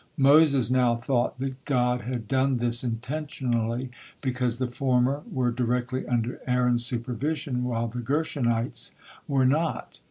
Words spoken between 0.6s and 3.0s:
now thought that God had done this